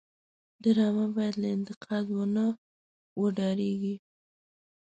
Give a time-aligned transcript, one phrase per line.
[0.63, 2.45] ډرامه باید له انتقاد ونه
[3.21, 3.95] وډاريږي